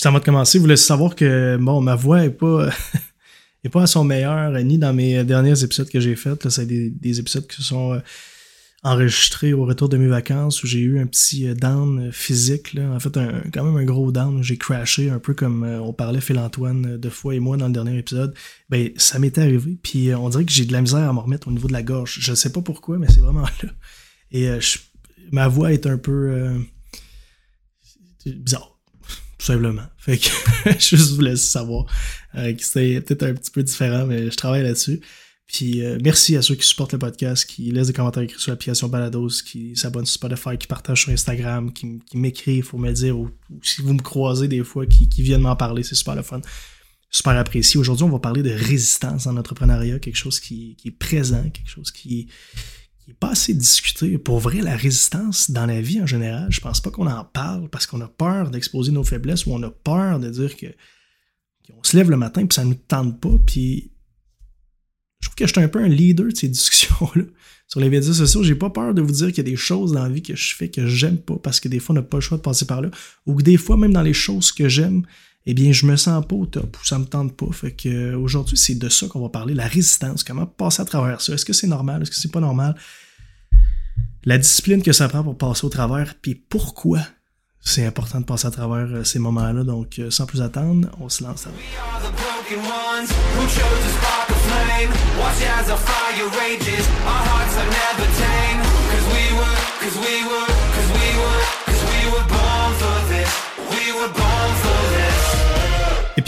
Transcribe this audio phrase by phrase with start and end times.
[0.00, 2.70] juste avant de commencer, vous laissez savoir que bon, ma voix est pas,
[3.64, 6.48] est pas à son meilleur, ni dans mes derniers épisodes que j'ai faits.
[6.48, 8.00] C'est des, des, épisodes qui sont euh,
[8.82, 12.72] enregistrés au retour de mes vacances où j'ai eu un petit euh, down physique.
[12.72, 12.92] Là.
[12.92, 14.42] En fait, un, quand même un gros down.
[14.42, 17.74] J'ai crashé un peu comme euh, on parlait Phil-Antoine de fois et moi dans le
[17.74, 18.34] dernier épisode.
[18.70, 19.76] Ben, ça m'était arrivé.
[19.82, 21.82] Puis on dirait que j'ai de la misère à m'en remettre au niveau de la
[21.82, 22.16] gorge.
[22.22, 23.70] Je sais pas pourquoi, mais c'est vraiment là.
[24.32, 24.48] Et
[25.30, 26.54] ma voix est un peu
[28.24, 28.79] bizarre
[29.40, 29.86] tout simplement.
[29.96, 30.28] Fait que
[30.78, 31.86] je vous laisse savoir
[32.34, 35.00] euh, c'était peut-être un petit peu différent, mais je travaille là-dessus.
[35.46, 38.52] Puis euh, merci à ceux qui supportent le podcast, qui laissent des commentaires écrits sur
[38.52, 43.18] l'application Balados, qui s'abonnent sur Spotify, qui partagent sur Instagram, qui, m'écrivent pour me dire,
[43.18, 43.30] ou,
[43.62, 46.42] si vous me croisez des fois, qui, viennent m'en parler, c'est super le fun.
[47.10, 47.80] Super apprécié.
[47.80, 51.70] Aujourd'hui, on va parler de résistance en entrepreneuriat, quelque chose qui, qui est présent, quelque
[51.70, 52.28] chose qui,
[53.18, 54.18] pas assez discuté.
[54.18, 57.68] Pour vrai, la résistance dans la vie en général, je pense pas qu'on en parle
[57.68, 60.66] parce qu'on a peur d'exposer nos faiblesses ou on a peur de dire que
[61.66, 63.36] qu'on se lève le matin puis ça ne nous tente pas.
[63.46, 63.90] Puis
[65.20, 67.24] je trouve que je suis un peu un leader de ces discussions-là.
[67.68, 69.92] Sur les médias sociaux, j'ai pas peur de vous dire qu'il y a des choses
[69.92, 72.02] dans la vie que je fais que j'aime pas parce que des fois on n'a
[72.02, 72.90] pas le choix de passer par là.
[73.26, 75.04] Ou que des fois, même dans les choses que j'aime,
[75.46, 77.50] eh bien, je me sens pas au top ou ça me tente pas.
[77.52, 80.84] Fait que euh, aujourd'hui, c'est de ça qu'on va parler, la résistance, comment passer à
[80.84, 81.34] travers ça.
[81.34, 82.02] Est-ce que c'est normal?
[82.02, 82.76] Est-ce que c'est pas normal?
[84.24, 87.00] La discipline que ça prend pour passer au travers, puis pourquoi
[87.62, 89.64] c'est important de passer à travers euh, ces moments-là.
[89.64, 91.46] Donc, euh, sans plus attendre, on se lance.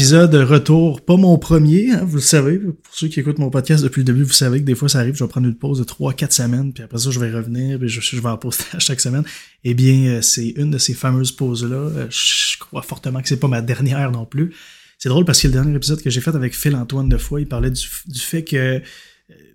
[0.02, 2.58] Épisode retour, pas mon premier, hein, vous le savez.
[2.58, 4.98] Pour ceux qui écoutent mon podcast depuis le début, vous savez que des fois ça
[4.98, 7.78] arrive, je vais prendre une pause de 3-4 semaines, puis après ça je vais revenir,
[7.78, 9.22] puis je, vais en poster à chaque semaine.
[9.62, 11.76] Eh bien, euh, c'est une de ces fameuses pauses-là.
[11.76, 14.52] Euh, je crois fortement que c'est pas ma dernière non plus.
[14.98, 17.40] C'est drôle parce que le dernier épisode que j'ai fait avec Phil Antoine de fois,
[17.40, 18.80] il parlait du, du fait que euh,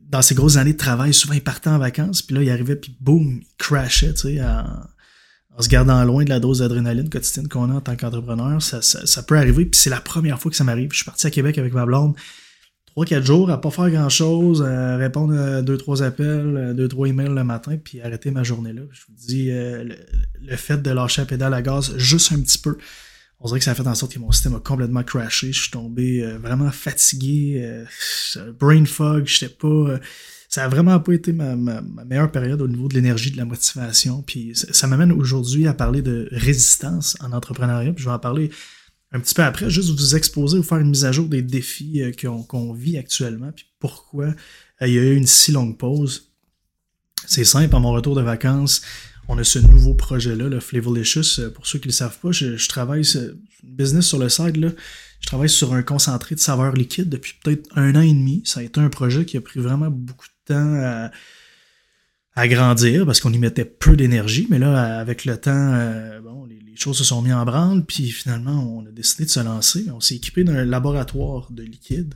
[0.07, 2.77] dans ses grosses années de travail, souvent il partait en vacances, puis là il arrivait,
[2.77, 4.63] puis boum, il crashait, tu sais, en
[5.57, 9.23] en se gardant loin de la dose d'adrénaline quotidienne qu'on a en tant qu'entrepreneur, ça,
[9.23, 9.65] peut arriver.
[9.65, 10.89] Puis c'est la première fois que ça m'arrive.
[10.91, 12.15] Je suis parti à Québec avec ma blonde.
[12.85, 16.87] Trois, quatre jours à pas faire grand chose, à répondre à deux, trois appels, deux,
[16.87, 18.83] trois emails le matin, puis arrêter ma journée là.
[18.91, 19.83] Je vous dis, euh,
[20.41, 22.77] le, fait de lâcher la pédale à gaz juste un petit peu,
[23.39, 25.53] on dirait que ça a fait en sorte que mon système a complètement crashé.
[25.53, 29.99] Je suis tombé euh, vraiment fatigué, euh, brain fog, j'étais pas
[30.47, 34.21] ça a vraiment pas été ma, meilleure période au niveau de l'énergie, de la motivation.
[34.21, 37.91] Puis ça, m'amène aujourd'hui à parler de résistance en entrepreneuriat.
[37.93, 38.49] Puis je vais en parler
[39.11, 42.01] un petit peu après, juste vous exposer, vous faire une mise à jour des défis
[42.01, 42.11] euh,
[42.47, 44.25] qu'on vit actuellement, puis pourquoi
[44.81, 46.33] euh, il y a eu une si longue pause.
[47.25, 48.81] C'est simple, à mon retour de vacances,
[49.29, 51.39] on a ce nouveau projet-là, le Flavolicious.
[51.39, 53.03] Euh, pour ceux qui ne le savent pas, je, je travaille
[53.63, 54.57] business sur le side.
[54.57, 54.71] Là.
[55.21, 58.41] Je travaille sur un concentré de saveur liquide depuis peut-être un an et demi.
[58.45, 63.33] Ça a été un projet qui a pris vraiment beaucoup de à, grandir parce qu'on
[63.33, 64.47] y mettait peu d'énergie.
[64.49, 67.83] Mais là, avec le temps, euh, bon, les, choses se sont mises en branle.
[67.85, 69.87] Puis finalement, on a décidé de se lancer.
[69.91, 72.13] On s'est équipé d'un laboratoire de liquide.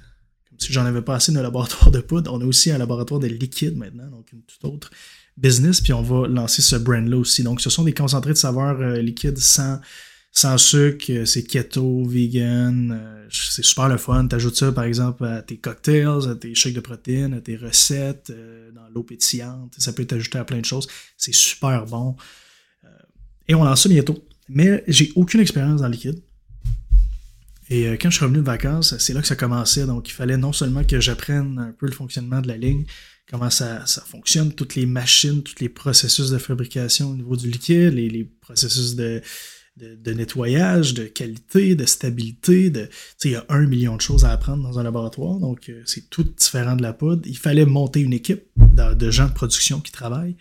[0.49, 2.31] Comme si j'en avais pas assez d'un laboratoire de poudre.
[2.31, 4.91] On a aussi un laboratoire de liquide maintenant, donc une toute autre
[5.37, 5.81] business.
[5.81, 7.41] Puis on va lancer ce brand-là aussi.
[7.41, 9.79] Donc, ce sont des concentrés de saveur euh, liquide sans
[10.31, 14.27] sans sucre, euh, c'est keto, vegan, euh, c'est super le fun.
[14.27, 18.29] T'ajoutes ça, par exemple, à tes cocktails, à tes shakes de protéines, à tes recettes,
[18.29, 19.75] euh, dans l'eau pétillante.
[19.77, 20.87] Ça peut t'ajouter à plein de choses.
[21.17, 22.15] C'est super bon.
[23.47, 24.25] et on lance ça bientôt.
[24.47, 26.21] Mais j'ai aucune expérience dans le liquide.
[27.69, 29.85] Et quand je suis revenu de vacances, c'est là que ça commençait.
[29.85, 32.85] Donc, il fallait non seulement que j'apprenne un peu le fonctionnement de la ligne,
[33.29, 37.49] comment ça, ça, fonctionne, toutes les machines, tous les processus de fabrication au niveau du
[37.49, 39.21] liquide, les processus de,
[39.81, 42.69] de, nettoyage, de qualité, de stabilité.
[42.69, 42.89] De,
[43.23, 46.09] il y a un million de choses à apprendre dans un laboratoire, donc euh, c'est
[46.09, 47.23] tout différent de la poudre.
[47.25, 50.35] Il fallait monter une équipe de, gens de production qui travaillent,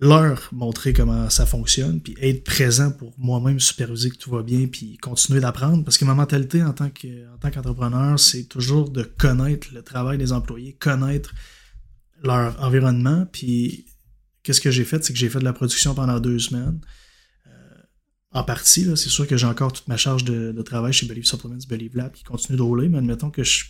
[0.00, 4.66] leur montrer comment ça fonctionne, puis être présent pour moi-même superviser que tout va bien,
[4.66, 5.84] puis continuer d'apprendre.
[5.84, 10.72] Parce que ma mentalité en tant qu'entrepreneur, c'est toujours de connaître le travail des employés,
[10.72, 11.34] connaître
[12.22, 13.26] leur environnement.
[13.30, 13.86] Puis
[14.42, 16.80] qu'est-ce que j'ai fait, c'est que j'ai fait de la production pendant deux semaines
[18.32, 18.84] en partie.
[18.96, 22.12] C'est sûr que j'ai encore toute ma charge de, travail chez Believe Supplements, Believe Lab
[22.12, 23.64] qui continue de rouler, mais admettons que je,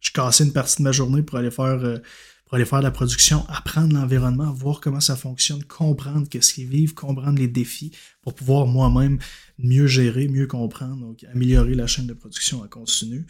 [0.00, 1.98] je cassais une partie de ma journée pour aller faire, euh,
[2.44, 6.66] pour aller faire de la production, apprendre l'environnement, voir comment ça fonctionne, comprendre qu'est-ce qu'ils
[6.66, 9.18] vivent, comprendre les défis pour pouvoir moi-même
[9.58, 13.24] mieux gérer, mieux comprendre, donc améliorer la chaîne de production en continu.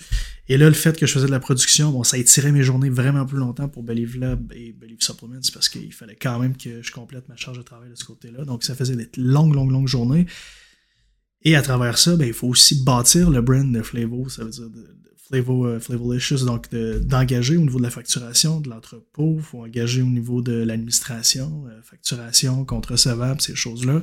[0.49, 2.89] Et là, le fait que je faisais de la production, bon, ça étirait mes journées
[2.89, 6.83] vraiment plus longtemps pour Believe Lab et Believe Supplements parce qu'il fallait quand même que
[6.83, 8.45] je complète ma charge de travail de ce côté-là.
[8.45, 10.27] Donc, ça faisait des longues, longues, longues journées.
[11.45, 14.51] Et à travers ça, ben, il faut aussi bâtir le brand de Flavo, ça veut
[14.51, 14.95] dire de,
[15.33, 16.71] euh, donc
[17.07, 21.65] d'engager au niveau de la facturation, de l'entrepôt, il faut engager au niveau de l'administration,
[21.69, 24.03] euh, facturation, compte recevable, ces choses-là.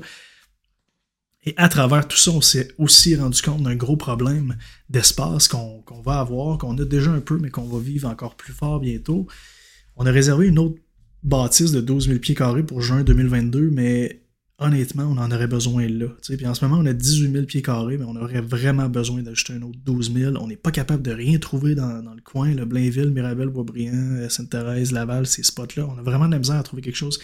[1.43, 4.57] Et à travers tout ça, on s'est aussi rendu compte d'un gros problème
[4.89, 8.53] d'espace qu'on va avoir, qu'on a déjà un peu, mais qu'on va vivre encore plus
[8.53, 9.25] fort bientôt.
[9.95, 10.79] On a réservé une autre
[11.23, 14.20] bâtisse de 12 000 pieds carrés pour juin 2022, mais
[14.61, 16.05] honnêtement, on en aurait besoin là.
[16.23, 19.23] Puis en ce moment, on a 18 000 pieds carrés, mais on aurait vraiment besoin
[19.23, 20.35] d'ajouter un autre 12 000.
[20.39, 24.91] On n'est pas capable de rien trouver dans, le coin, le Blainville, Mirabel, Boisbriand, Sainte-Thérèse,
[24.91, 25.87] Laval, ces spots-là.
[25.87, 27.19] On a vraiment de la à trouver quelque chose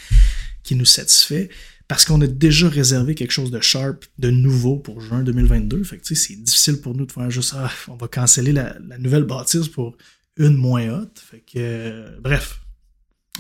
[0.64, 1.50] qui nous satisfait
[1.88, 5.84] parce qu'on a déjà réservé quelque chose de sharp, de nouveau pour juin 2022.
[5.84, 9.24] Fait que c'est difficile pour nous de faire juste ah, on va canceller la, nouvelle
[9.24, 9.96] bâtisse pour
[10.38, 11.20] une moins haute.
[11.20, 12.60] Fait que euh, bref,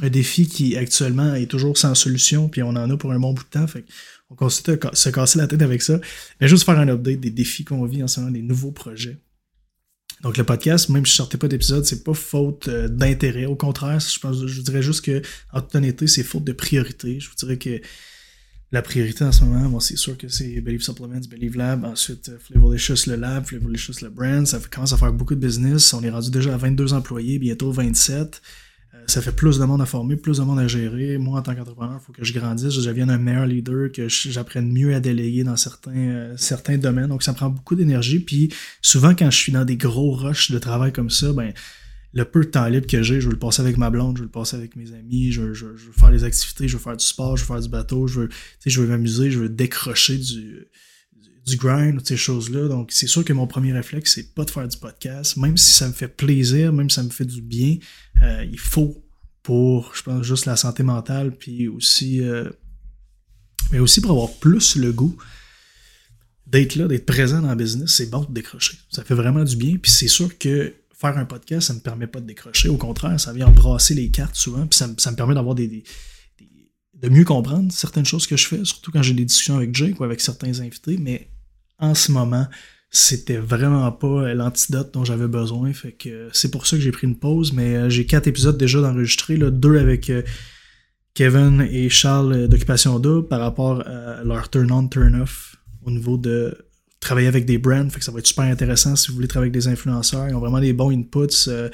[0.01, 3.33] un défi qui actuellement est toujours sans solution, puis on en a pour un bon
[3.33, 3.67] bout de temps.
[3.67, 3.85] Fait
[4.29, 5.99] on continue à se casser la tête avec ça.
[6.39, 9.17] Mais juste faire un update des défis qu'on vit en ce moment, des nouveaux projets.
[10.21, 13.45] Donc le podcast, même si je sortais pas d'épisode, c'est pas faute euh, d'intérêt.
[13.45, 15.21] Au contraire, je pense, je dirais juste que,
[15.53, 17.19] en toute honnêteté, c'est faute de priorité.
[17.19, 17.79] Je vous dirais que
[18.71, 22.29] la priorité en ce moment, bon, c'est sûr que c'est Believe Supplements, Believe Lab, ensuite
[22.29, 24.45] euh, Flavolicious le Lab, Flavolicious le Brand.
[24.45, 25.93] Ça commence à faire beaucoup de business.
[25.93, 28.41] On est rendu déjà à 22 employés, bientôt 27
[29.07, 31.17] ça fait plus de monde à former, plus de monde à gérer.
[31.17, 34.07] Moi, en tant qu'entrepreneur, il faut que je grandisse, je devienne un meilleur leader, que
[34.09, 37.07] j'apprenne mieux à déléguer dans certains, euh, certains domaines.
[37.07, 38.19] Donc, ça prend beaucoup d'énergie.
[38.19, 41.53] Puis, souvent, quand je suis dans des gros rushs de travail comme ça, ben,
[42.13, 44.21] le peu de temps libre que j'ai, je veux le passer avec ma blonde, je
[44.21, 46.97] veux le passer avec mes amis, je, je, veux faire des activités, je veux faire
[46.97, 48.29] du sport, je veux faire du bateau, je veux,
[48.65, 50.67] je veux m'amuser, je veux décrocher du,
[51.47, 52.67] du grind, ces choses-là.
[52.67, 55.37] Donc, c'est sûr que mon premier réflexe, c'est pas de faire du podcast.
[55.37, 57.77] Même si ça me fait plaisir, même si ça me fait du bien,
[58.21, 59.03] euh, il faut
[59.43, 62.49] pour, je pense, juste la santé mentale, puis aussi, euh,
[63.71, 65.15] mais aussi pour avoir plus le goût
[66.45, 68.77] d'être là, d'être présent dans le business, c'est bon de décrocher.
[68.89, 71.83] Ça fait vraiment du bien, puis c'est sûr que faire un podcast, ça ne me
[71.83, 72.67] permet pas de décrocher.
[72.67, 75.83] Au contraire, ça vient embrasser les cartes souvent, puis ça, me permet d'avoir des,
[76.95, 79.99] de mieux comprendre certaines choses que je fais, surtout quand j'ai des discussions avec Jake
[79.99, 81.29] ou avec certains invités, mais
[81.79, 82.47] en ce moment,
[82.89, 85.73] c'était vraiment pas l'antidote dont j'avais besoin.
[85.73, 87.53] Fait que c'est pour ça que j'ai pris une pause.
[87.53, 90.23] Mais euh, j'ai quatre épisodes déjà d'enregistrer, deux avec euh,
[91.13, 96.57] Kevin et Charles d'Occupation Double par rapport à leur turn-on, turn-off au niveau de
[96.99, 97.89] travailler avec des brands.
[97.89, 100.27] Fait que ça va être super intéressant si vous voulez travailler avec des influenceurs.
[100.29, 101.47] Ils ont vraiment des bons inputs.
[101.47, 101.69] Euh,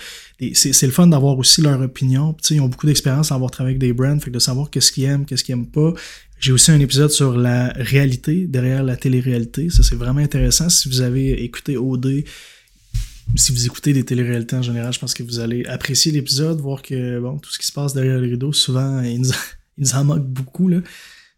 [0.54, 2.36] c'est le fun d'avoir aussi leur opinion.
[2.50, 4.20] ils ont beaucoup d'expérience à avoir travaillé avec des brands.
[4.20, 5.94] Fait de savoir qu'est-ce qu'ils aiment, qu'est-ce qu'ils aiment pas.
[6.44, 9.69] J'ai aussi un épisode sur la réalité derrière la télé-réalité.
[9.69, 10.68] Ça, c'est vraiment intéressant.
[10.68, 12.25] Si vous avez écouté OD,
[13.38, 16.81] si vous écoutez des télé-réalités en général, je pense que vous allez apprécier l'épisode, voir
[16.81, 20.28] que bon, tout ce qui se passe derrière le rideau, souvent, ils nous, en manquent
[20.28, 20.80] beaucoup là,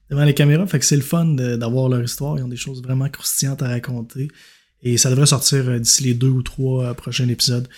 [0.10, 0.66] devant les caméras.
[0.66, 2.40] Fait que c'est le fun d'avoir leur histoire.
[2.40, 4.30] Ils ont des choses vraiment croustillantes à raconter.
[4.81, 7.69] Et ça devrait sortir euh, d'ici les deux ou trois euh, prochains épisodes.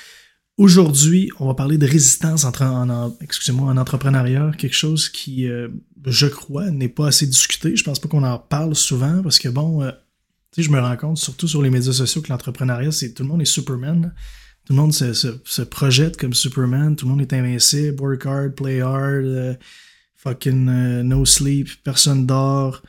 [0.58, 5.68] Aujourd'hui, on va parler de résistance en, excusez-moi, en entrepreneuriat, quelque chose qui, euh,
[6.08, 7.76] je crois, n'est pas assez discuté.
[7.76, 9.92] Je pense pas qu'on en parle souvent parce que bon, euh,
[10.58, 13.44] je me rends compte, surtout sur les médias sociaux, que l'entrepreneuriat, c'est tout le monde
[13.44, 14.16] est Superman.
[14.66, 18.82] Tout le monde se, projette comme Superman, tout le monde est invincible, work hard, play
[18.82, 19.54] hard, euh,
[20.16, 20.66] fucking
[21.04, 22.82] no sleep, personne dort.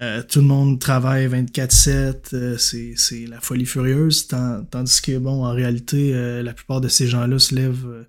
[0.00, 5.52] Euh, tout le monde travaille 24-7, euh, c'est la folie furieuse, tandis que, bon, en
[5.52, 8.06] réalité, euh, la plupart de ces gens-là se lèvent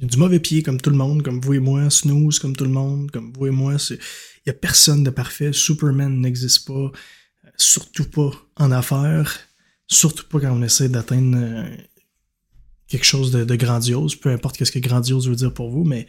[0.00, 2.70] du mauvais pied, comme tout le monde, comme vous et moi, snooze, comme tout le
[2.70, 3.76] monde, comme vous et moi.
[3.90, 3.98] Il
[4.46, 6.90] n'y a personne de parfait, Superman n'existe pas,
[7.56, 9.38] surtout pas en affaires,
[9.86, 11.64] surtout pas quand on essaie d'atteindre
[12.88, 16.08] quelque chose de, grandiose, peu importe ce que grandiose veut dire pour vous, mais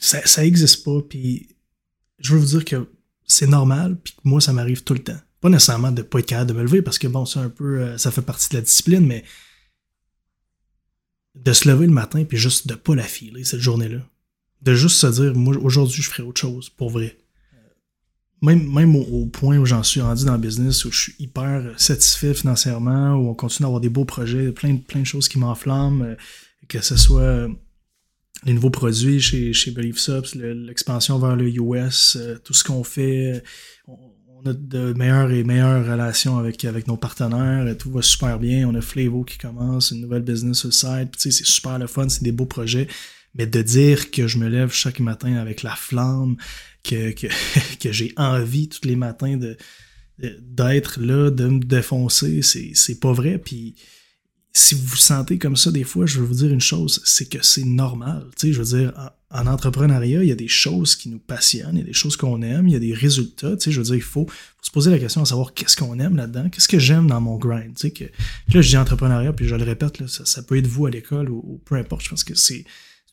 [0.00, 1.57] ça, ça existe pas, puis
[2.18, 2.88] je veux vous dire que
[3.24, 5.18] c'est normal, puis que moi, ça m'arrive tout le temps.
[5.40, 7.80] Pas nécessairement de pas être capable de me lever, parce que bon, c'est un peu,
[7.80, 9.24] euh, ça fait partie de la discipline, mais
[11.34, 14.00] de se lever le matin, puis juste de pas la filer cette journée-là.
[14.62, 17.16] De juste se dire, moi, aujourd'hui, je ferai autre chose, pour vrai.
[18.40, 21.74] Même, même au, point où j'en suis rendu dans le business, où je suis hyper
[21.76, 26.02] satisfait financièrement, où on continue d'avoir des beaux projets, plein, plein de choses qui m'enflamment,
[26.02, 26.14] euh,
[26.68, 27.48] que ce soit
[28.44, 29.98] les nouveaux produits chez, chez Believe
[30.34, 33.42] l'expansion vers le US, euh, tout ce qu'on fait.
[33.86, 37.76] On, a de meilleures et meilleures relations avec, avec nos partenaires.
[37.76, 38.68] Tout va super bien.
[38.68, 41.14] On a Flavo qui commence, une nouvelle business au site.
[41.16, 42.86] C'est super le fun, c'est des beaux projets.
[43.34, 46.36] Mais de dire que je me lève chaque matin avec la flamme,
[46.84, 47.26] que, que,
[47.80, 49.56] que j'ai envie tous les matins de
[50.18, 53.38] d'être là, de me défoncer, c'est pas vrai.
[53.38, 53.76] Puis
[54.52, 57.28] si vous vous sentez comme ça des fois, je veux vous dire une chose, c'est
[57.28, 58.26] que c'est normal.
[58.36, 61.76] Tu sais, je veux dire, en, entrepreneuriat, il y a des choses qui nous passionnent,
[61.76, 63.56] il y a des choses qu'on aime, il y a des résultats.
[63.56, 64.26] Tu sais, je veux dire, il faut,
[64.62, 67.36] se poser la question de savoir qu'est-ce qu'on aime là-dedans, qu'est-ce que j'aime dans mon
[67.36, 67.74] grind.
[67.74, 70.86] Tu sais, que, là, je dis entrepreneuriat, puis je le répète, ça, peut être vous
[70.86, 72.04] à l'école ou, peu importe.
[72.04, 72.64] Je pense que c'est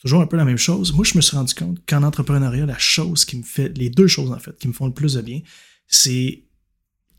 [0.02, 0.94] toujours un peu la même chose.
[0.94, 4.08] Moi, je me suis rendu compte qu'en entrepreneuriat, la chose qui me fait, les deux
[4.08, 5.42] choses en fait, qui me font le plus de bien,
[5.88, 6.44] c'est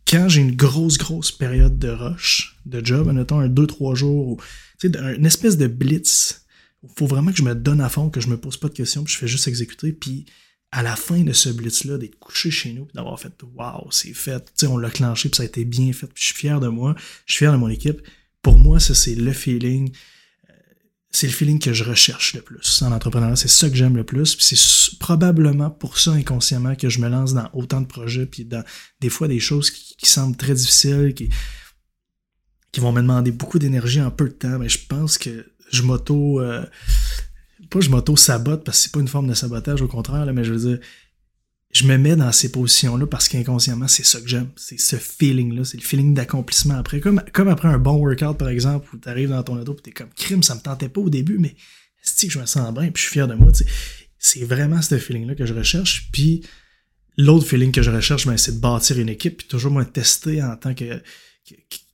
[0.08, 4.40] quand j'ai une grosse, grosse période de rush, de job, admettons un 2-3 jours, ou,
[4.84, 6.44] une espèce de blitz,
[6.82, 8.74] il faut vraiment que je me donne à fond, que je me pose pas de
[8.74, 10.26] questions, puis je fais juste exécuter, puis
[10.72, 14.12] à la fin de ce blitz-là, d'être couché chez nous, puis d'avoir fait «Wow, c'est
[14.12, 16.34] fait!» Tu sais, on l'a clenché, puis ça a été bien fait, puis je suis
[16.34, 16.94] fier de moi,
[17.24, 18.00] je suis fier de mon équipe.
[18.42, 19.90] Pour moi, ça, c'est le feeling
[21.16, 23.36] c'est le feeling que je recherche le plus en entrepreneuriat.
[23.36, 24.34] C'est ça que j'aime le plus.
[24.34, 28.44] Puis c'est probablement pour ça inconsciemment que je me lance dans autant de projets, puis
[28.44, 28.62] dans
[29.00, 31.30] des fois des choses qui, semblent très difficiles, qui,
[32.70, 34.58] qui vont me demander beaucoup d'énergie en peu de temps.
[34.58, 36.40] Mais je pense que je m'auto.
[36.42, 36.66] Euh,
[37.70, 40.52] pas je m'auto-sabote parce que c'est pas une forme de sabotage, au contraire, mais je
[40.52, 40.78] veux dire,
[41.76, 44.48] je me mets dans ces positions-là parce qu'inconsciemment, c'est ça que j'aime.
[44.56, 45.64] C'est ce feeling-là.
[45.64, 47.00] C'est le feeling d'accomplissement après.
[47.00, 49.82] Comme, comme après un bon workout, par exemple, où tu arrives dans ton auto et
[49.82, 51.54] t'es comme crime, ça me tentait pas au début, mais
[52.20, 52.90] que je me sens bien?
[52.90, 53.50] Puis je suis fier de moi.
[54.18, 56.08] C'est vraiment ce feeling-là que je recherche.
[56.12, 56.42] Puis
[57.16, 60.42] l'autre feeling que je recherche, ben, c'est de bâtir une équipe, puis toujours me tester
[60.42, 61.02] en tant que,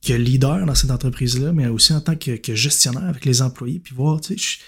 [0.05, 3.93] que, leader dans cette entreprise-là, mais aussi en tant que, gestionnaire avec les employés, puis
[3.93, 4.59] voir, tu sais,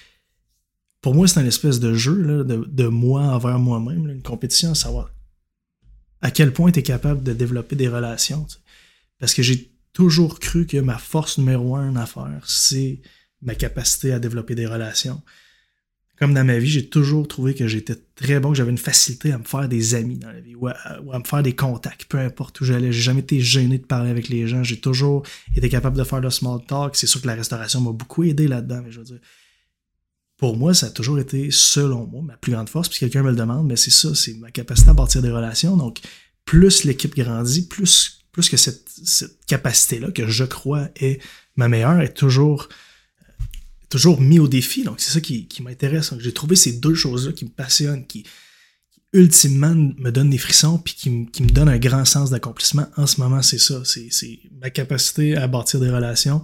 [1.05, 5.11] pour moi, c'est un espèce de jeu de, moi envers moi-même, une compétition à savoir
[6.21, 8.47] à quel point tu es capable de développer des relations.
[9.19, 13.01] Parce que j'ai toujours cru que ma force numéro un en affaires, c'est
[13.43, 15.21] ma capacité à développer des relations.
[16.17, 19.31] Comme dans ma vie, j'ai toujours trouvé que j'étais très bon, que j'avais une facilité
[19.31, 22.17] à me faire des amis dans la vie ou à, me faire des contacts, peu
[22.17, 22.91] importe où j'allais.
[22.91, 24.63] J'ai jamais été gêné de parler avec les gens.
[24.63, 25.21] J'ai toujours
[25.55, 26.95] été capable de faire le small talk.
[26.95, 29.19] C'est sûr que la restauration m'a beaucoup aidé là-dedans, mais je veux dire,
[30.37, 32.89] pour moi, ça a toujours été, selon moi, ma plus grande force.
[32.89, 35.77] Puis quelqu'un me le demande, mais c'est ça, c'est ma capacité à bâtir des relations.
[35.77, 35.99] Donc,
[36.43, 38.85] plus l'équipe grandit, plus, plus que cette,
[39.47, 41.21] capacité-là, que je crois est
[41.55, 42.67] ma meilleure, est toujours,
[43.89, 44.83] toujours mis au défi.
[44.83, 46.13] Donc, c'est ça qui, m'intéresse.
[46.19, 48.25] J'ai trouvé ces deux choses-là qui me passionnent, qui,
[49.13, 52.87] ultimement me donnent des frissons, puis qui, qui me donnent un grand sens d'accomplissement.
[52.97, 53.83] En ce moment, c'est ça.
[53.85, 56.43] C'est ma capacité à bâtir des relations,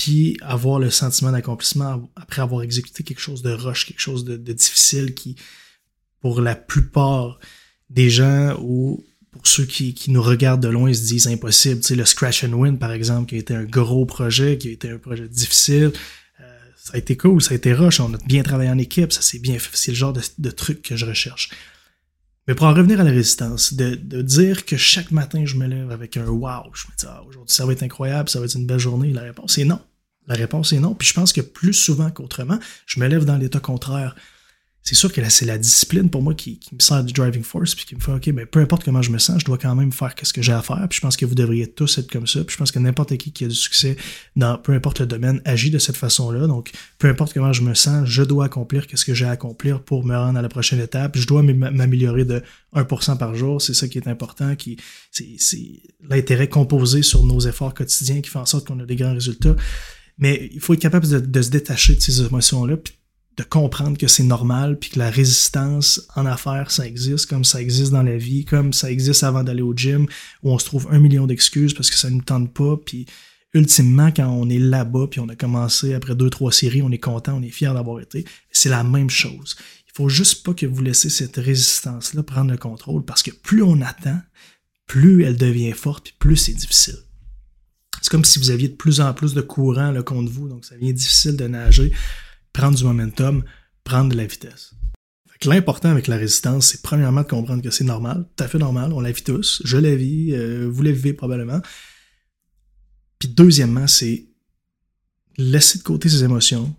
[0.00, 4.38] puis avoir le sentiment d'accomplissement après avoir exécuté quelque chose de rush, quelque chose de,
[4.38, 5.36] difficile qui,
[6.20, 7.38] pour la plupart
[7.90, 11.82] des gens ou pour ceux qui, nous regardent de loin, ils se disent impossible.
[11.82, 14.68] Tu sais, le Scratch and Win, par exemple, qui a été un gros projet, qui
[14.68, 15.92] a été un projet difficile.
[16.40, 19.12] Euh, ça a été cool, ça a été rush, on a bien travaillé en équipe,
[19.12, 19.68] ça s'est bien fait.
[19.74, 21.50] C'est le genre de, de, truc que je recherche.
[22.48, 25.66] Mais pour en revenir à la résistance, de, de, dire que chaque matin je me
[25.66, 28.46] lève avec un wow, je me dis ah, aujourd'hui ça va être incroyable, ça va
[28.46, 29.78] être une belle journée, la réponse est non.
[30.30, 30.94] La réponse est non.
[30.94, 34.14] Puis je pense que plus souvent qu'autrement, je me lève dans l'état contraire.
[34.82, 37.74] C'est sûr que là, c'est la discipline pour moi qui, me sert du driving force,
[37.74, 39.74] puis qui me fait, OK, mais peu importe comment je me sens, je dois quand
[39.74, 40.86] même faire ce que j'ai à faire.
[40.88, 42.44] Puis je pense que vous devriez tous être comme ça.
[42.44, 43.96] Puis je pense que n'importe qui qui a du succès
[44.36, 46.46] dans peu importe le domaine agit de cette façon-là.
[46.46, 49.82] Donc, peu importe comment je me sens, je dois accomplir ce que j'ai à accomplir
[49.82, 51.18] pour me rendre à la prochaine étape.
[51.18, 52.40] Je dois m'améliorer de
[52.74, 53.60] 1% par jour.
[53.60, 54.54] C'est ça qui est important.
[54.54, 54.78] Qui,
[55.10, 59.14] c'est l'intérêt composé sur nos efforts quotidiens qui fait en sorte qu'on a des grands
[59.14, 59.56] résultats.
[60.20, 62.94] Mais il faut être capable de, se détacher de ces émotions-là, puis
[63.36, 67.60] de comprendre que c'est normal, puis que la résistance en affaires, ça existe, comme ça
[67.60, 70.06] existe dans la vie, comme ça existe avant d'aller au gym,
[70.42, 73.06] où on se trouve un million d'excuses parce que ça ne nous tente pas, puis
[73.54, 76.98] ultimement, quand on est là-bas, puis on a commencé après deux, trois séries, on est
[76.98, 79.56] content, on est fier d'avoir été, c'est la même chose.
[79.86, 83.62] Il faut juste pas que vous laissez cette résistance-là prendre le contrôle, parce que plus
[83.62, 84.20] on attend,
[84.86, 86.98] plus elle devient forte, puis plus c'est difficile.
[88.00, 90.64] C'est comme si vous aviez de plus en plus de courant là, contre vous, donc
[90.64, 91.92] ça devient difficile de nager,
[92.52, 93.44] prendre du momentum,
[93.84, 94.72] prendre de la vitesse.
[95.44, 98.92] L'important avec la résistance, c'est premièrement de comprendre que c'est normal, tout à fait normal,
[98.92, 101.62] on la vit tous, je la vis, euh, vous la vivez probablement.
[103.18, 104.26] Puis deuxièmement, c'est
[105.38, 106.74] laisser de côté ses émotions,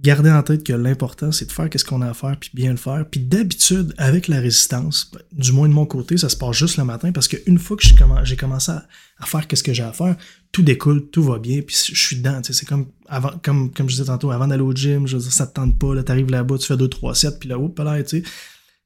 [0.00, 2.70] garder en tête que l'important, c'est de faire ce qu'on a à faire, puis bien
[2.70, 3.04] le faire.
[3.10, 6.76] Puis d'habitude, avec la résistance, ben, du moins de mon côté, ça se passe juste
[6.76, 7.82] le matin, parce qu'une fois que
[8.24, 10.16] j'ai commencé à, faire ce que j'ai à faire,
[10.52, 12.40] tout découle, tout va bien, puis je suis dedans.
[12.42, 15.32] C'est comme, avant, comme, comme je disais tantôt, avant d'aller au gym, je veux dire,
[15.32, 17.78] ça te tente pas, là, t'arrives là-bas, tu fais 2, 3, 7, puis là, hop,
[17.80, 18.30] là, tu sais,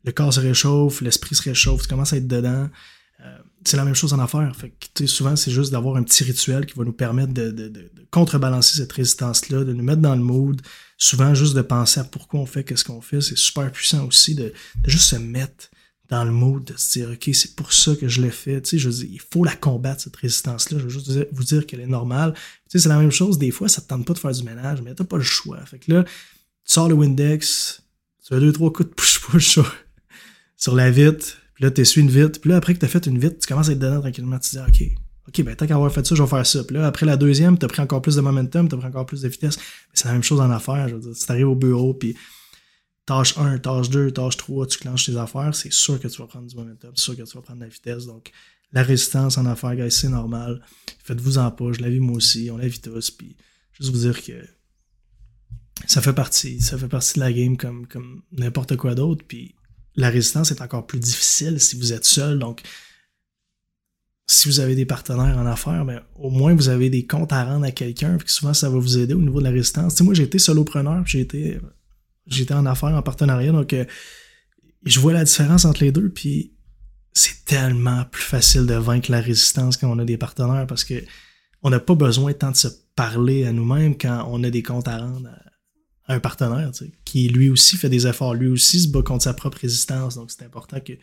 [0.04, 2.68] le corps se réchauffe, l'esprit se réchauffe, tu commences à être dedans.
[3.24, 4.54] Euh, c'est la même chose en affaires.
[4.56, 8.76] Fait que, souvent, c'est juste d'avoir un petit rituel qui va nous permettre de, contrebalancer
[8.76, 10.60] cette résistance-là, de nous mettre dans le mood.
[11.02, 14.36] Souvent, juste de penser à pourquoi on fait, qu'est-ce qu'on fait, c'est super puissant aussi
[14.36, 14.52] de,
[14.86, 15.68] juste se mettre
[16.08, 18.62] dans le mood de se dire, OK, c'est pour ça que je l'ai fait.
[18.62, 20.78] Tu sais, je il faut la combattre, cette résistance-là.
[20.78, 22.34] Je veux juste vous dire qu'elle est normale.
[22.34, 23.36] Tu sais, c'est la même chose.
[23.36, 25.58] Des fois, ça te tente pas de faire du ménage, mais t'as pas le choix.
[25.66, 26.10] Fait que là, tu
[26.66, 27.82] sors le Windex,
[28.24, 29.58] tu as deux, trois coups de push-push
[30.56, 32.40] sur, la vitre, puis là, tu essuies une vitre.
[32.40, 34.38] Puis là, après que tu as fait une vitre, tu commences à être donner tranquillement.
[34.38, 36.64] Tu te dis, OK, OK, ben tant qu'à avoir fait ça, je vais faire ça.
[36.64, 38.88] Puis là, après la deuxième, tu as pris encore plus de momentum, tu as pris
[38.88, 39.58] encore plus de vitesse.
[39.94, 40.88] c'est la même chose en affaires.
[40.88, 42.16] Je veux dire, si tu arrives au bureau, puis
[43.06, 46.26] tâche 1, tâche 2, tâche 3, tu clenches tes affaires, c'est sûr que tu vas
[46.26, 48.06] prendre du momentum, c'est sûr que tu vas prendre de la vitesse.
[48.06, 48.32] Donc,
[48.72, 50.64] la résistance en affaires, guys, c'est normal.
[51.04, 53.36] Faites-vous en pas, je la vis moi aussi, on la vit tous, puis
[53.72, 54.44] juste vous dire que
[55.86, 59.54] ça fait partie, ça fait partie de la game comme, comme n'importe quoi d'autre, puis
[59.94, 62.62] la résistance est encore plus difficile si vous êtes seul, donc
[64.32, 67.44] si vous avez des partenaires en affaires, ben, au moins vous avez des comptes à
[67.44, 70.00] rendre à quelqu'un, puis souvent ça va vous aider au niveau de la résistance.
[70.00, 71.60] moi, j'ai été solopreneur, j'ai été
[72.26, 73.84] j'étais en affaires, en partenariat, donc euh,
[74.84, 76.52] je vois la différence entre les deux, puis
[77.12, 80.94] c'est tellement plus facile de vaincre la résistance quand on a des partenaires parce que
[81.62, 84.88] on n'a pas besoin tant de se parler à nous-mêmes quand on a des comptes
[84.88, 86.70] à rendre à, un partenaire,
[87.04, 90.30] qui lui aussi fait des efforts, lui aussi se bat contre sa propre résistance, donc
[90.30, 90.94] c'est important que,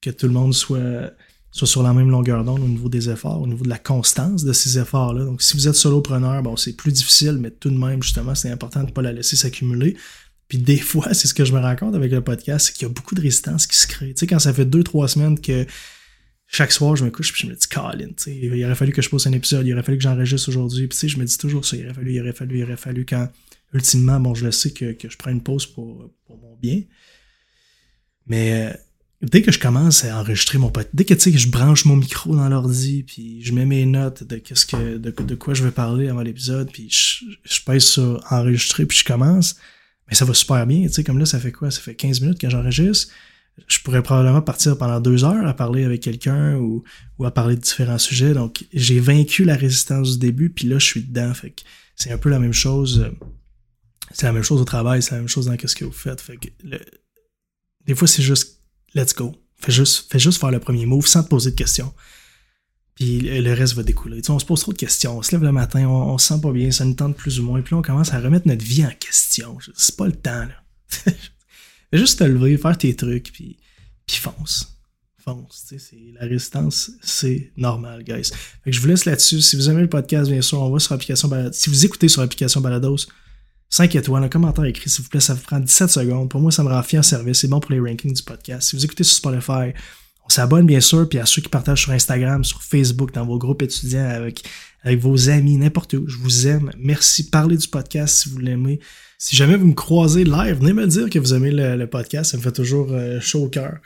[0.00, 1.12] que tout le monde soit
[1.50, 4.44] soit sur la même longueur d'onde au niveau des efforts, au niveau de la constance
[4.44, 5.24] de ces efforts-là.
[5.24, 8.50] Donc, si vous êtes solopreneur, bon, c'est plus difficile, mais tout de même, justement, c'est
[8.50, 9.96] important de ne pas la laisser s'accumuler.
[10.48, 12.82] Puis des fois, c'est ce que je me rends compte avec le podcast, c'est qu'il
[12.82, 14.14] y a beaucoup de résistance qui se crée.
[14.14, 15.66] Tu sais, quand ça fait deux, trois semaines que
[16.46, 18.92] chaque soir, je me couche puis je me dis, Colin, tu sais, il aurait fallu
[18.92, 20.86] que je pose un épisode, il aurait fallu que j'enregistre aujourd'hui.
[20.86, 22.64] Puis tu sais, je me dis toujours ça, il aurait fallu, il aurait fallu, il
[22.64, 23.28] aurait fallu quand,
[23.74, 26.82] ultimement, bon, je le sais que, que je prends une pause pour, pour mon bien.
[28.26, 28.76] Mais euh,
[29.22, 31.84] dès que je commence à enregistrer mon podcast, dès que tu sais que je branche
[31.84, 35.64] mon micro dans l'ordi, puis je mets mes notes de qu'est-ce que de, quoi je
[35.64, 39.56] vais parler avant l'épisode, puis je, je pèse sur enregistrer, puis je commence,
[40.08, 40.86] mais ça va super bien.
[40.86, 41.70] Tu sais, comme là, ça fait quoi?
[41.70, 43.12] Ça fait 15 minutes que j'enregistre.
[43.66, 46.84] Je pourrais probablement partir pendant deux heures à parler avec quelqu'un ou,
[47.18, 48.32] ou à parler de différents sujets.
[48.32, 51.34] Donc, j'ai vaincu la résistance du début, puis là, je suis dedans.
[51.34, 51.62] Fait que
[51.96, 53.00] c'est un peu la même chose.
[53.00, 53.10] Euh,
[54.12, 56.20] c'est la même chose au travail, c'est la même chose dans ce que vous faites.
[56.20, 56.48] Fait que
[57.84, 58.57] des fois, c'est juste
[58.94, 59.34] let's go.
[59.56, 61.92] Fais juste, fais juste faire le premier move sans te poser de questions.
[62.94, 64.22] Puis le reste va découler.
[64.22, 65.18] Tu on se pose trop de questions.
[65.18, 67.44] On se lève le matin, on, se sent pas bien, ça nous tente plus ou
[67.44, 67.62] moins.
[67.62, 69.56] Puis là, on commence à remettre notre vie en question.
[69.76, 71.12] C'est pas le temps, là.
[71.92, 73.56] juste te lever, faire tes trucs, puis,
[74.04, 74.80] puis fonce.
[75.16, 75.72] Fonce.
[76.18, 78.30] La résistance, c'est normal, guys.
[78.64, 79.42] Fait que je vous laisse là-dessus.
[79.42, 81.30] Si vous aimez le podcast, bien sûr, on va sur l'application.
[81.52, 83.06] Si vous écoutez sur l'application Balados,
[83.70, 86.30] 5 étoiles, un commentaire écrit, s'il vous plaît, ça vous prend 17 secondes.
[86.30, 87.40] Pour moi, ça me rend fier service.
[87.40, 88.70] C'est bon pour les rankings du podcast.
[88.70, 89.74] Si vous écoutez sur Spotify,
[90.24, 93.38] on s'abonne bien sûr, puis à ceux qui partagent sur Instagram, sur Facebook, dans vos
[93.38, 94.42] groupes étudiants, avec,
[94.82, 96.08] avec vos amis, n'importe où.
[96.08, 96.70] Je vous aime.
[96.78, 97.28] Merci.
[97.28, 98.80] Parlez du podcast si vous l'aimez.
[99.18, 102.30] Si jamais vous me croisez live, venez me dire que vous aimez le, podcast.
[102.30, 103.78] Ça me fait toujours euh, chaud au cœur.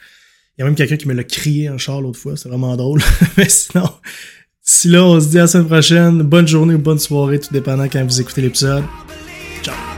[0.57, 2.37] Il y a même quelqu'un qui me l'a crié en char l'autre fois.
[2.37, 3.01] C'est vraiment drôle.
[3.37, 3.89] Mais sinon,
[4.61, 6.23] si là, on se dit à la semaine prochaine.
[6.23, 8.85] Bonne journée ou bonne soirée, tout dépendant quand vous écoutez l'épisode.
[9.63, 9.92] Chao.